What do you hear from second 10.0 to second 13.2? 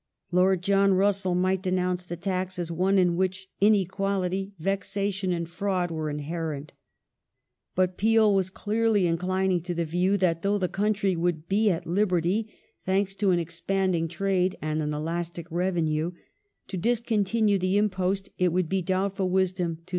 that though the country would '* be at liberty," thanks